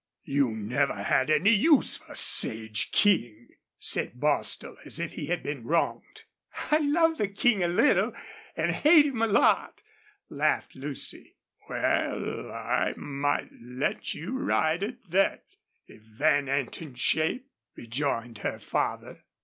"You 0.25 0.49
never 0.49 0.95
had 0.95 1.29
any 1.29 1.51
use 1.51 1.97
for 1.97 2.15
Sage 2.15 2.91
King," 2.91 3.49
said 3.77 4.19
Bostil, 4.19 4.75
as 4.83 4.99
if 4.99 5.11
he 5.13 5.27
had 5.27 5.43
been 5.43 5.63
wronged. 5.63 6.23
"I 6.71 6.79
love 6.79 7.19
the 7.19 7.27
King 7.27 7.61
a 7.63 7.67
little, 7.67 8.11
and 8.57 8.71
hate 8.71 9.05
him 9.05 9.21
a 9.21 9.27
lot," 9.27 9.83
laughed 10.27 10.73
Lucy. 10.75 11.35
"Wal, 11.69 12.51
I 12.51 12.95
might 12.97 13.51
let 13.61 14.15
you 14.15 14.31
ride 14.39 14.81
at 14.81 15.03
thet, 15.03 15.43
if 15.85 16.01
Van 16.01 16.49
ain't 16.49 16.81
in 16.81 16.95
shape," 16.95 17.51
rejoined 17.75 18.39
her 18.39 18.57
father. 18.57 19.21